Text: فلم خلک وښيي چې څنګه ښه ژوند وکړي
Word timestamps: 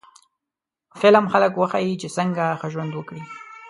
فلم 0.99 1.25
خلک 1.33 1.51
وښيي 1.55 1.95
چې 2.01 2.07
څنګه 2.17 2.43
ښه 2.59 2.67
ژوند 2.73 2.91
وکړي 2.95 3.23